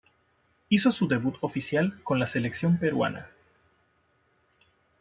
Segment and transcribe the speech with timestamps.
[0.69, 3.29] Hizo su debut oficial con la selección peruana.